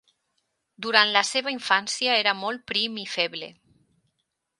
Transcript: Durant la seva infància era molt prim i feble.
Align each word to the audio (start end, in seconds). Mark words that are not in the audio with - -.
Durant 0.85 1.11
la 1.17 1.21
seva 1.31 1.53
infància 1.55 2.15
era 2.21 2.33
molt 2.39 2.63
prim 2.73 2.97
i 3.03 3.05
feble. 3.17 3.51